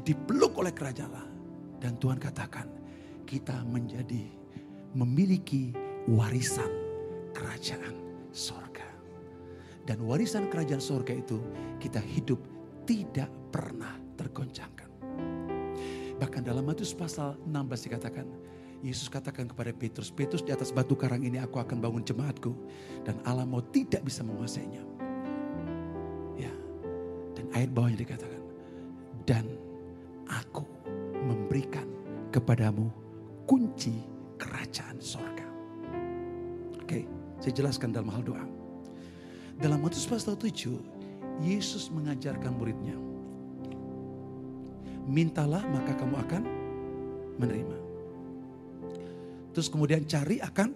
[0.06, 1.28] Dipeluk oleh kerajaan Allah.
[1.82, 2.70] Dan Tuhan katakan
[3.28, 4.30] kita menjadi
[4.96, 5.76] memiliki
[6.08, 6.72] warisan
[7.36, 7.94] kerajaan
[8.32, 8.88] sorga.
[9.86, 11.38] Dan warisan kerajaan sorga itu
[11.78, 12.40] kita hidup
[12.86, 14.90] tidak pernah tergoncangkan.
[16.16, 18.26] Bahkan dalam Matius pasal 16 dikatakan,
[18.86, 22.54] Yesus katakan kepada Petrus, Petrus di atas batu karang ini aku akan bangun jemaatku.
[23.04, 24.84] Dan Allah mau tidak bisa menguasainya.
[26.40, 26.54] Ya,
[27.34, 28.42] dan ayat bawahnya dikatakan,
[29.26, 29.46] dan
[30.30, 30.64] aku
[31.26, 31.90] memberikan
[32.30, 32.94] kepadamu
[33.50, 34.06] kunci
[34.38, 35.48] kerajaan sorga.
[36.80, 37.10] Oke,
[37.42, 38.46] saya jelaskan dalam hal doa.
[39.56, 40.95] Dalam Matius pasal 7,
[41.44, 42.96] Yesus mengajarkan muridnya.
[45.06, 46.44] Mintalah maka kamu akan
[47.38, 47.78] menerima.
[49.56, 50.70] Terus kemudian cari akan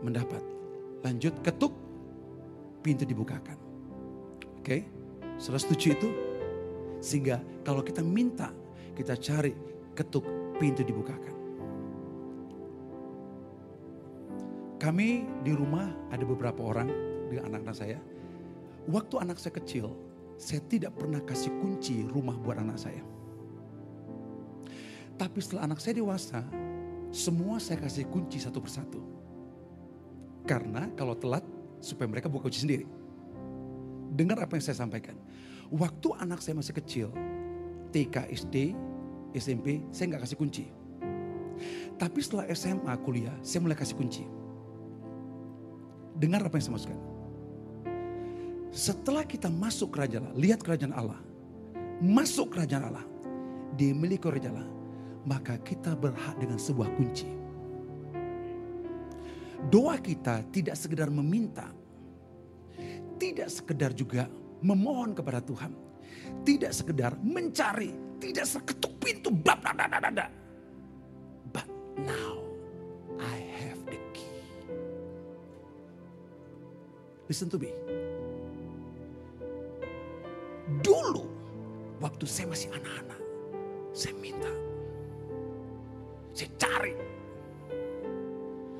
[0.00, 0.40] mendapat.
[1.04, 1.72] Lanjut ketuk,
[2.80, 3.58] pintu dibukakan.
[4.60, 4.88] Oke,
[5.36, 6.08] sudah setuju itu?
[7.04, 8.50] Sehingga kalau kita minta,
[8.96, 9.52] kita cari,
[9.92, 10.24] ketuk,
[10.56, 11.34] pintu dibukakan.
[14.76, 15.08] Kami
[15.42, 16.88] di rumah ada beberapa orang
[17.28, 17.98] dengan anak-anak saya
[18.86, 19.90] Waktu anak saya kecil,
[20.38, 23.02] saya tidak pernah kasih kunci rumah buat anak saya.
[25.16, 26.44] Tapi setelah anak saya dewasa,
[27.10, 29.00] semua saya kasih kunci satu persatu.
[30.46, 31.42] Karena kalau telat,
[31.82, 32.86] supaya mereka buka kunci sendiri.
[34.14, 35.18] Dengar apa yang saya sampaikan.
[35.72, 37.08] Waktu anak saya masih kecil,
[37.90, 38.76] TK, SD,
[39.34, 40.64] SMP, saya nggak kasih kunci.
[41.96, 44.24] Tapi setelah SMA, kuliah, saya mulai kasih kunci.
[46.14, 47.15] Dengar apa yang saya maksudkan.
[48.76, 51.16] Setelah kita masuk kerajaan Allah, lihat kerajaan Allah.
[52.04, 53.06] Masuk kerajaan Allah.
[53.72, 54.74] Dimiliki kerajaan Allah.
[55.24, 57.36] Maka kita berhak dengan sebuah kunci.
[59.66, 61.66] doa kita tidak sekedar meminta,
[63.18, 64.30] tidak sekedar juga
[64.62, 65.72] memohon kepada Tuhan,
[66.46, 70.30] tidak sekedar mencari, tidak seketuk pintu, bab, bab, bab, bab.
[71.50, 71.66] But
[71.98, 72.44] now
[73.18, 74.44] I have the key.
[77.26, 77.72] Listen to me.
[80.66, 81.22] Dulu
[82.02, 83.20] waktu saya masih anak-anak,
[83.94, 84.50] saya minta.
[86.34, 86.94] Saya cari.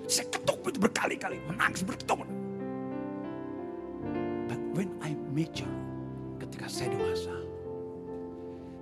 [0.07, 2.27] Saya ketuk pintu berkali-kali, menangis berketuk.
[4.47, 5.71] But when I mature,
[6.43, 7.35] ketika saya dewasa,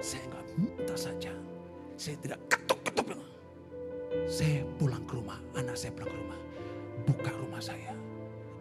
[0.01, 1.33] saya nggak minta saja.
[2.01, 3.21] Saya tidak ketuk-ketuk.
[4.27, 6.39] Saya pulang ke rumah, anak saya pulang ke rumah.
[7.05, 7.93] Buka rumah saya.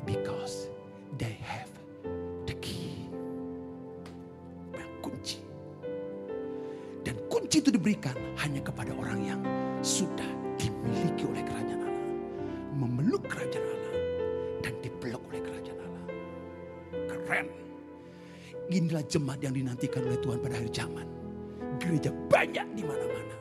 [0.03, 0.67] Because
[1.15, 1.71] they have
[7.63, 9.39] itu diberikan hanya kepada orang yang
[9.80, 10.28] sudah
[10.60, 12.08] dimiliki oleh kerajaan Allah.
[12.76, 13.95] Memeluk kerajaan Allah
[14.60, 16.06] dan dipeluk oleh kerajaan Allah.
[17.08, 17.47] Keren.
[18.67, 21.08] Inilah jemaat yang dinantikan oleh Tuhan pada akhir zaman.
[21.80, 23.36] Gereja banyak di mana-mana.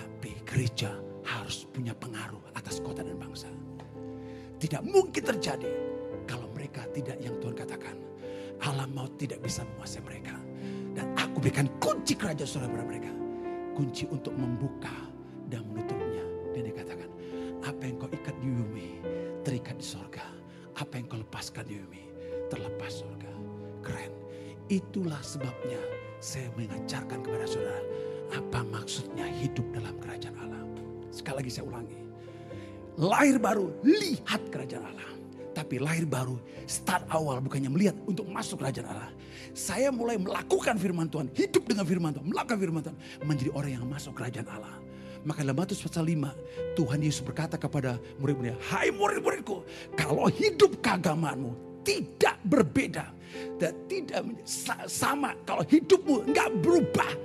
[0.00, 0.96] Tapi gereja
[1.28, 3.52] harus punya pengaruh atas kota dan bangsa.
[4.56, 5.68] Tidak mungkin terjadi
[6.24, 8.00] kalau mereka tidak yang Tuhan katakan.
[8.64, 10.40] Alam maut tidak bisa menguasai mereka.
[10.96, 13.21] Dan aku berikan kunci kerajaan surga kepada mereka.
[13.72, 14.92] Kunci untuk membuka
[15.48, 16.24] dan menutupnya.
[16.52, 17.08] Dan dikatakan,
[17.64, 18.88] apa yang kau ikat di bumi,
[19.46, 20.24] terikat di sorga.
[20.76, 22.02] Apa yang kau lepaskan di bumi,
[22.52, 23.32] terlepas sorga.
[23.80, 24.12] Keren.
[24.68, 25.80] Itulah sebabnya
[26.22, 27.82] saya mengajarkan kepada saudara.
[28.32, 30.64] Apa maksudnya hidup dalam kerajaan Allah.
[31.12, 32.00] Sekali lagi saya ulangi.
[32.96, 35.11] Lahir baru, lihat kerajaan Allah.
[35.72, 36.36] Tapi lahir baru,
[36.68, 39.08] start awal bukannya melihat untuk masuk kerajaan Allah.
[39.56, 42.96] Saya mulai melakukan firman Tuhan, hidup dengan firman Tuhan, melakukan firman Tuhan.
[43.24, 44.76] Menjadi orang yang masuk kerajaan Allah.
[45.24, 49.64] Maka dalam Matius pasal 5, Tuhan Yesus berkata kepada murid-muridnya, Hai murid-muridku,
[49.96, 53.08] kalau hidup keagamaanmu tidak berbeda.
[53.56, 54.28] Dan tidak
[54.92, 57.16] sama kalau hidupmu nggak berubah.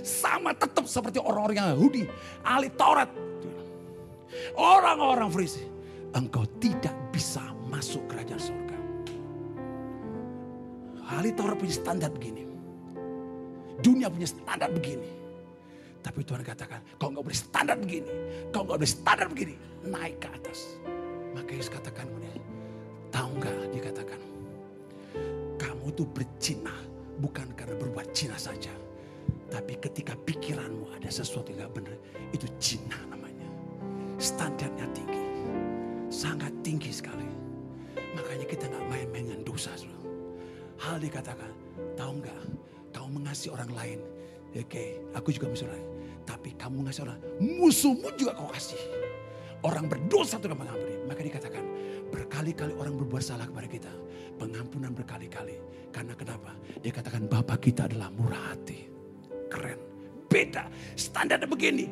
[0.00, 2.02] Sama tetap seperti orang-orang yang Yahudi,
[2.48, 3.12] ahli Taurat.
[4.56, 5.74] Orang-orang Farisi.
[6.14, 7.53] Engkau tidak bisa
[7.84, 8.78] masuk kerajaan surga.
[11.04, 12.48] Ahli Taurat punya standar begini.
[13.84, 15.04] Dunia punya standar begini.
[16.00, 18.08] Tapi Tuhan katakan, kau nggak boleh standar begini.
[18.48, 19.52] Kau nggak boleh standar begini.
[19.84, 20.80] Naik ke atas.
[21.36, 22.08] Maka Yesus katakan,
[23.12, 24.20] tahu nggak dia katakan,
[25.60, 26.72] kamu tuh bercina
[27.20, 28.72] bukan karena berbuat cina saja.
[29.52, 31.96] Tapi ketika pikiranmu ada sesuatu yang gak benar,
[32.32, 33.44] itu cina namanya.
[34.16, 35.24] Standarnya tinggi.
[36.08, 37.33] Sangat tinggi sekali.
[38.44, 39.72] Makanya kita gak main-main dengan dosa.
[40.76, 41.48] Hal dikatakan,
[41.96, 42.40] tahu nggak?
[42.92, 43.98] Kau mengasihi orang lain.
[44.52, 45.88] Oke, okay, aku juga mengasihi orang lain.
[46.28, 48.76] Tapi kamu mengasihi orang musuhmu juga kau kasih.
[49.64, 50.92] Orang berdosa itu mengampuni.
[51.08, 51.64] Maka dikatakan,
[52.12, 53.92] berkali-kali orang berbuat salah kepada kita.
[54.36, 55.56] Pengampunan berkali-kali.
[55.88, 56.52] Karena kenapa?
[56.84, 58.92] Dia katakan Bapak kita adalah murah hati.
[59.48, 59.80] Keren.
[60.28, 60.68] Beda.
[61.00, 61.88] Standarnya begini.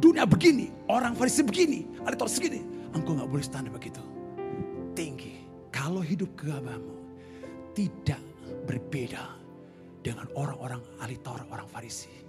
[0.00, 0.72] Dunia begini.
[0.88, 1.84] Orang Farisi begini.
[2.08, 2.64] Alitor segini.
[2.96, 4.00] Engkau gak boleh standar begitu.
[4.96, 5.31] Tinggi.
[5.82, 6.94] Kalau hidup keagamu
[7.74, 8.22] tidak
[8.70, 9.34] berbeda
[9.98, 12.22] dengan orang-orang ahli Taurat, orang Farisi.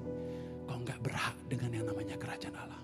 [0.65, 2.81] Kau nggak berhak dengan yang namanya kerajaan Allah.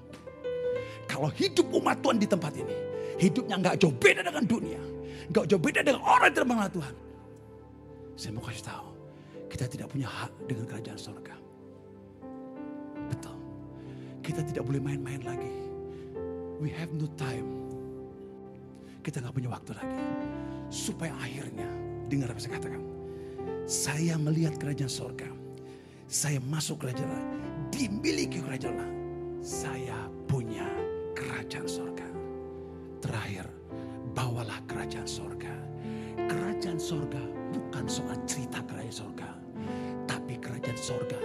[1.09, 2.77] Kalau hidup umat Tuhan di tempat ini,
[3.17, 4.81] hidupnya nggak jauh beda dengan dunia,
[5.33, 6.95] nggak jauh beda dengan orang yang Tuhan.
[8.13, 8.87] Saya mau kasih tahu,
[9.49, 11.35] kita tidak punya hak dengan kerajaan surga.
[13.09, 13.37] Betul.
[14.21, 15.49] Kita tidak boleh main-main lagi.
[16.61, 17.73] We have no time.
[19.01, 19.97] Kita nggak punya waktu lagi.
[20.69, 21.65] Supaya akhirnya,
[22.09, 22.81] dengar apa saya katakan.
[23.65, 25.29] Saya melihat kerajaan surga.
[26.09, 27.29] Saya masuk kerajaan Allah.
[27.73, 28.91] Dimiliki kerajaan Allah.
[29.41, 30.65] Saya punya
[31.17, 32.07] kerajaan surga.
[33.01, 33.45] Terakhir,
[34.13, 35.53] bawalah kerajaan surga.
[36.29, 37.21] Kerajaan surga
[37.53, 39.29] bukan soal cerita kerajaan surga.
[40.05, 41.19] Tapi kerajaan surga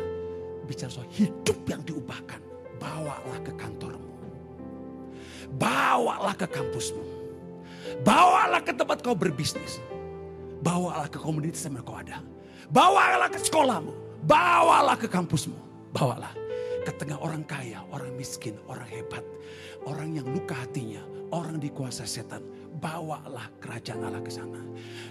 [0.64, 2.40] bicara soal hidup yang diubahkan.
[2.80, 4.12] Bawalah ke kantormu.
[5.61, 7.13] Bawalah ke kampusmu.
[8.74, 9.78] Tempat kau berbisnis.
[10.64, 12.20] Bawalah ke komunitas yang kau ada.
[12.72, 13.92] Bawalah ke sekolahmu.
[14.24, 15.56] Bawalah ke kampusmu.
[15.94, 16.32] Bawalah
[16.84, 19.24] ke tengah orang kaya, orang miskin, orang hebat.
[19.88, 21.00] Orang yang luka hatinya,
[21.32, 22.44] orang dikuasai setan.
[22.80, 24.60] Bawalah kerajaan Allah ke sana.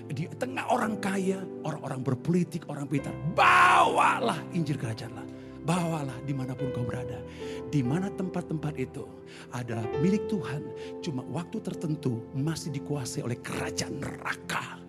[0.06, 3.16] Di tengah orang kaya, orang-orang berpolitik, orang pintar.
[3.34, 5.23] Bawalah Injil kerajaan Allah.
[5.64, 7.24] Bawalah di mana pun kau berada.
[7.72, 9.08] Di mana tempat-tempat itu
[9.56, 10.60] adalah milik Tuhan.
[11.00, 14.84] Cuma waktu tertentu masih dikuasai oleh kerajaan neraka.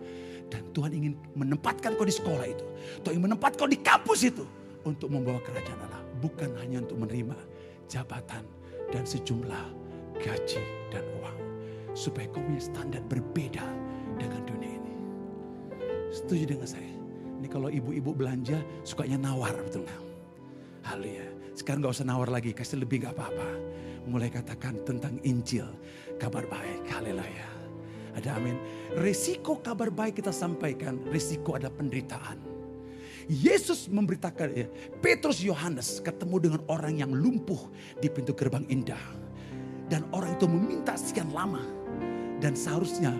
[0.50, 2.66] Dan Tuhan ingin menempatkan kau di sekolah itu.
[3.06, 4.44] Tuhan ingin menempatkan kau di kampus itu.
[4.82, 6.02] Untuk membawa kerajaan Allah.
[6.18, 7.38] Bukan hanya untuk menerima
[7.87, 8.42] jabatan
[8.90, 9.64] dan sejumlah
[10.18, 11.38] gaji dan uang.
[11.94, 13.62] Supaya kau punya standar berbeda
[14.18, 14.94] dengan dunia ini.
[16.10, 16.92] Setuju dengan saya?
[17.38, 20.03] Ini kalau ibu-ibu belanja sukanya nawar betul nggak?
[20.85, 21.27] Haleluya.
[21.57, 23.49] Sekarang gak usah nawar lagi, kasih lebih gak apa-apa.
[24.05, 25.64] Mulai katakan tentang Injil,
[26.20, 26.85] kabar baik.
[26.92, 27.49] Haleluya.
[28.14, 28.61] Ada amin.
[29.01, 32.38] Resiko kabar baik kita sampaikan, resiko ada penderitaan.
[33.25, 34.68] Yesus memberitakan ya,
[35.01, 39.01] Petrus Yohanes ketemu dengan orang yang lumpuh di pintu gerbang indah.
[39.88, 41.64] Dan orang itu meminta sekian lama.
[42.44, 43.16] Dan seharusnya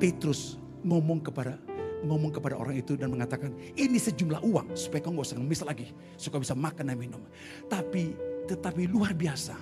[0.00, 1.60] Petrus ngomong kepada
[2.02, 5.86] ngomong kepada orang itu dan mengatakan ini sejumlah uang supaya kau nggak usah ngemis lagi
[6.18, 7.22] supaya bisa makan dan minum.
[7.70, 8.14] Tapi
[8.46, 9.54] tetapi luar biasa.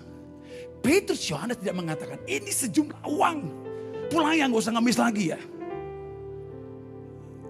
[0.81, 3.38] Petrus Yohanes tidak mengatakan ini sejumlah uang.
[4.09, 5.40] Pulang yang nggak usah ngemis lagi ya.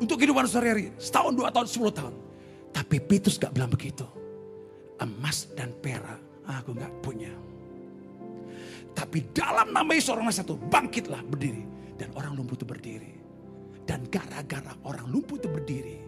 [0.00, 0.96] Untuk kehidupan sehari-hari.
[0.96, 2.14] Setahun, dua tahun, sepuluh tahun.
[2.72, 4.08] Tapi Petrus gak bilang begitu.
[4.96, 6.16] Emas dan perak
[6.48, 7.28] aku gak punya.
[8.96, 11.68] Tapi dalam nama Yesus orang satu bangkitlah berdiri.
[12.00, 13.19] Dan orang lumpuh itu berdiri.
[13.90, 15.98] Dan gara-gara orang lumpuh itu berdiri.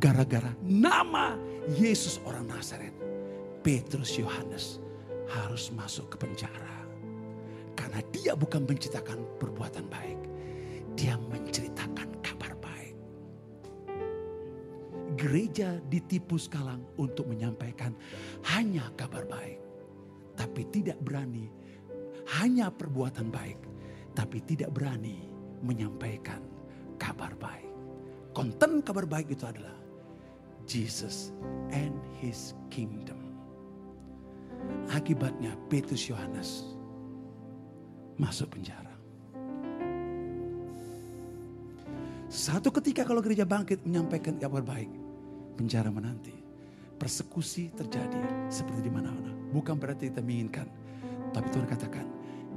[0.00, 1.36] Gara-gara nama
[1.76, 2.96] Yesus orang Nazaret.
[3.60, 4.80] Petrus Yohanes
[5.28, 6.88] harus masuk ke penjara.
[7.76, 10.16] Karena dia bukan menciptakan perbuatan baik.
[10.96, 12.96] Dia menceritakan kabar baik.
[15.20, 17.92] Gereja ditipu sekarang untuk menyampaikan
[18.56, 19.60] hanya kabar baik.
[20.32, 21.52] Tapi tidak berani
[22.40, 23.60] hanya perbuatan baik.
[24.16, 25.28] Tapi tidak berani
[25.60, 26.57] menyampaikan
[26.98, 27.70] kabar baik.
[28.34, 29.74] Konten kabar baik itu adalah
[30.68, 31.32] Jesus
[31.72, 33.16] and His Kingdom.
[34.92, 36.76] Akibatnya Petrus Yohanes
[38.18, 38.92] masuk penjara.
[42.28, 44.92] Satu ketika kalau gereja bangkit menyampaikan kabar baik,
[45.56, 46.36] penjara menanti.
[47.00, 48.20] Persekusi terjadi
[48.52, 49.32] seperti di mana-mana.
[49.54, 50.68] Bukan berarti kita menginginkan.
[51.32, 52.04] Tapi Tuhan katakan,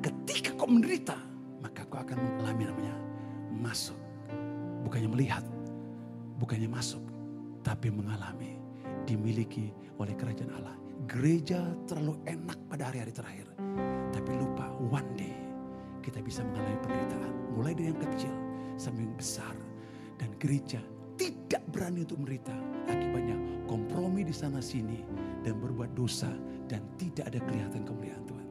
[0.04, 1.16] ketika kau menderita,
[1.64, 2.96] maka kau akan mengalami namanya
[3.54, 4.11] masuk.
[4.92, 5.48] Bukannya melihat,
[6.36, 7.00] bukannya masuk,
[7.64, 8.60] tapi mengalami,
[9.08, 10.76] dimiliki oleh kerajaan Allah.
[11.08, 13.48] Gereja terlalu enak pada hari-hari terakhir.
[14.12, 15.32] Tapi lupa, one day
[16.04, 17.32] kita bisa mengalami penderitaan.
[17.56, 18.36] Mulai dari yang kecil
[18.76, 19.56] sampai yang besar.
[20.20, 20.84] Dan gereja
[21.16, 22.56] tidak berani untuk menderita.
[22.92, 23.40] Akibatnya
[23.72, 25.08] kompromi di sana sini
[25.48, 26.36] dan berbuat dosa
[26.68, 28.48] dan tidak ada kelihatan kemuliaan Tuhan.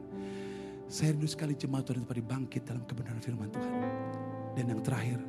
[0.89, 3.73] Saya rindu sekali jemaat Tuhan itu bangkit dalam kebenaran firman Tuhan.
[4.57, 5.21] Dan yang terakhir,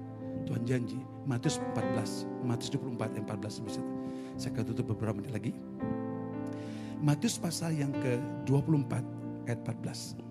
[0.46, 3.82] Tuhan janji, Matius 14, Matius 24 ayat 14 bisa.
[4.40, 5.52] Saya akan tutup beberapa menit lagi.
[7.02, 8.92] Matius pasal yang ke-24
[9.50, 10.22] ayat 14.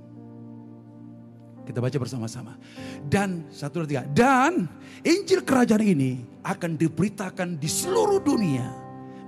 [1.61, 2.57] Kita baca bersama-sama.
[3.05, 4.03] Dan satu dua tiga.
[4.09, 4.65] Dan
[5.05, 8.65] Injil kerajaan ini akan diberitakan di seluruh dunia.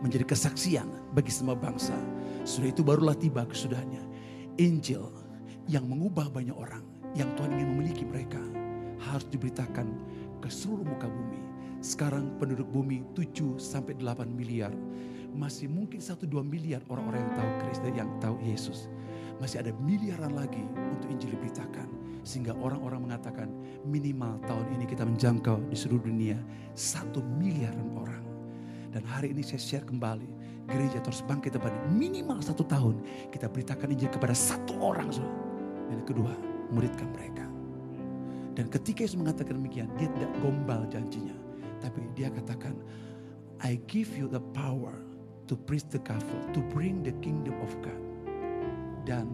[0.01, 1.95] Menjadi kesaksian bagi semua bangsa.
[2.43, 4.03] Sudah itu barulah tiba kesudahannya.
[4.59, 5.07] Injil
[5.69, 6.83] yang mengubah banyak orang.
[7.13, 8.41] Yang Tuhan ingin memiliki mereka.
[8.99, 9.87] Harus diberitakan
[10.43, 11.39] ke seluruh muka bumi.
[11.79, 14.75] Sekarang penduduk bumi 7 sampai 8 miliar.
[15.31, 18.91] Masih mungkin 1-2 miliar orang-orang yang tahu Kristus, yang tahu Yesus.
[19.39, 21.87] Masih ada miliaran lagi untuk Injil diberitakan
[22.23, 23.51] sehingga orang-orang mengatakan
[23.83, 26.39] minimal tahun ini kita menjangkau di seluruh dunia
[26.75, 28.23] satu miliaran orang.
[28.91, 30.43] Dan hari ini saya share kembali.
[30.63, 33.03] Gereja terus bangkit depan minimal satu tahun.
[33.31, 35.11] Kita beritakan Injil kepada satu orang.
[35.11, 36.31] Dan yang kedua,
[36.71, 37.52] muridkan mereka.
[38.53, 41.33] Dan ketika Yesus mengatakan demikian, dia tidak gombal janjinya.
[41.81, 42.77] Tapi dia katakan,
[43.65, 44.93] I give you the power
[45.49, 48.01] to preach the gospel, to bring the kingdom of God.
[49.03, 49.27] Dan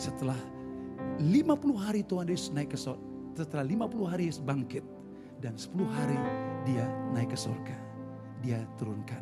[0.00, 0.38] setelah
[1.20, 3.02] 50 hari Tuhan Yesus naik ke surga.
[3.34, 4.84] Setelah 50 hari Yesus bangkit.
[5.42, 6.16] Dan 10 hari
[6.64, 7.76] dia naik ke surga.
[8.40, 9.20] Dia turunkan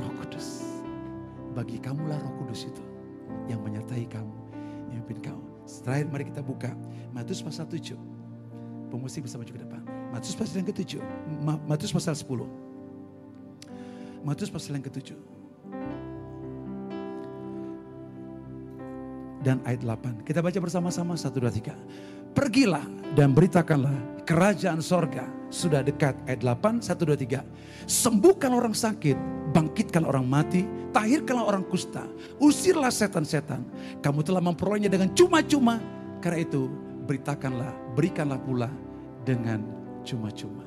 [0.00, 0.64] roh kudus.
[1.52, 2.84] Bagi kamulah roh kudus itu.
[3.50, 4.34] Yang menyertai kamu.
[4.94, 5.44] Yang memimpin kamu.
[5.82, 6.70] Terakhir mari kita buka.
[7.12, 8.15] Matius pasal 7.
[8.88, 9.82] Pemusik bisa maju ke depan.
[10.14, 11.02] Matius pasal yang ke-7.
[11.66, 14.24] Matius pasal 10.
[14.24, 15.36] Matius pasal yang ke-7.
[19.46, 20.26] dan ayat 8.
[20.26, 22.34] Kita baca bersama-sama 1, 2, 3.
[22.34, 22.82] Pergilah
[23.14, 26.18] dan beritakanlah kerajaan sorga sudah dekat.
[26.26, 27.46] Ayat 8, 1, 2, 3.
[27.86, 29.14] Sembuhkan orang sakit,
[29.54, 32.02] bangkitkan orang mati, tahirkanlah orang kusta,
[32.42, 33.62] usirlah setan-setan.
[34.02, 35.78] Kamu telah memperolehnya dengan cuma-cuma.
[36.18, 36.66] Karena itu
[37.06, 38.68] beritakanlah, berikanlah pula
[39.24, 39.64] dengan
[40.04, 40.62] cuma-cuma.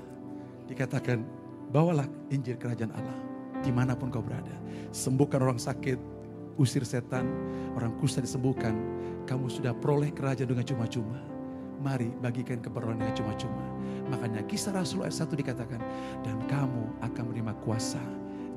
[0.65, 1.21] Dikatakan,
[1.69, 3.17] bawalah Injil kerajaan Allah
[3.61, 4.51] di mana pun kau berada.
[4.89, 6.01] Sembuhkan orang sakit,
[6.57, 7.29] usir setan,
[7.77, 8.73] orang kusta disembuhkan.
[9.29, 11.21] Kamu sudah peroleh kerajaan dengan cuma-cuma.
[11.79, 13.63] Mari bagikan keperluan dengan cuma-cuma.
[14.09, 15.79] Makanya kisah Rasul ayat 1 dikatakan,
[16.25, 18.01] dan kamu akan menerima kuasa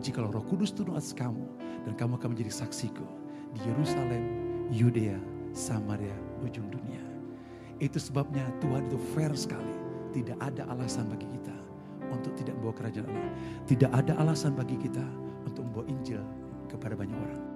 [0.01, 1.45] jika roh kudus turun atas kamu.
[1.85, 3.05] Dan kamu akan menjadi saksiku
[3.53, 4.23] di Yerusalem,
[4.73, 5.19] Yudea,
[5.53, 7.12] Samaria, ujung dunia.
[7.79, 9.73] Itu sebabnya Tuhan itu fair sekali.
[10.13, 11.57] Tidak ada alasan bagi kita
[12.13, 13.33] untuk tidak membawa kerajaan Allah.
[13.65, 15.05] Tidak ada alasan bagi kita
[15.49, 16.21] untuk membawa Injil
[16.69, 17.52] kepada banyak orang.